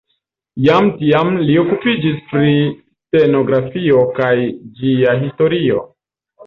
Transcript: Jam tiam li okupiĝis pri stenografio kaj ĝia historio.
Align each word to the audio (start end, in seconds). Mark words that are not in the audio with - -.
Jam 0.67 0.87
tiam 1.01 1.29
li 1.49 1.57
okupiĝis 1.65 2.17
pri 2.31 2.55
stenografio 2.73 4.03
kaj 4.19 4.35
ĝia 4.83 5.19
historio. 5.25 5.89